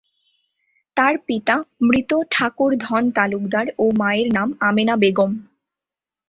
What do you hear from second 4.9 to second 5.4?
Begum.